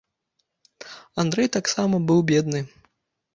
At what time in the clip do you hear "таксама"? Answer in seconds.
1.57-2.01